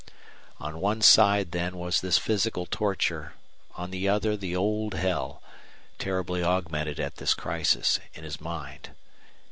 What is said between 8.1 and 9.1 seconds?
in his mind.